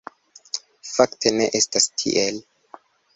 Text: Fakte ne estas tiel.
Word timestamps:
Fakte 0.91 1.33
ne 1.35 1.47
estas 1.59 1.87
tiel. 2.03 2.41